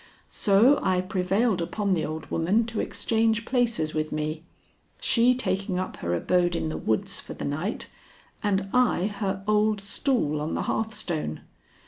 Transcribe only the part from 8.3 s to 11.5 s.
and I her old stool on the hearthstone.